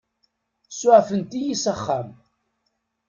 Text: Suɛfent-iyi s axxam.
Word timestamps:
Suɛfent-iyi 0.77 1.55
s 1.61 1.65
axxam. 1.73 2.09